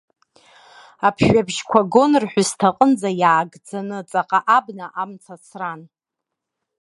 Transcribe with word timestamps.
Аԥжәабжьқәа 1.07 1.79
гон 1.91 2.11
рҳәысҭа 2.23 2.67
аҟынӡа 2.71 3.09
иаагӡаны, 3.21 3.97
ҵаҟа 4.09 4.39
абна 4.57 4.85
амца 5.01 5.33
ацран. 5.35 5.81